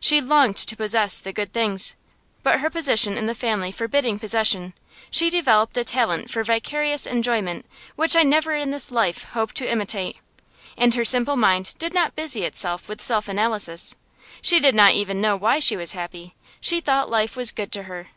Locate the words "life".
8.90-9.22, 17.08-17.36